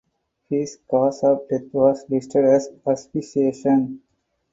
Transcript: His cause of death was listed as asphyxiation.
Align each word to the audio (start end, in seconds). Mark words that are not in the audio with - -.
His 0.49 0.79
cause 0.89 1.21
of 1.23 1.47
death 1.47 1.71
was 1.73 2.09
listed 2.09 2.43
as 2.45 2.69
asphyxiation. 2.87 4.01